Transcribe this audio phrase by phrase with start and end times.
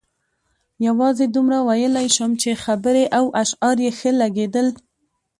[0.87, 4.67] یوازې دومره ویلای شم چې خبرې او اشعار یې ښه لګېدل.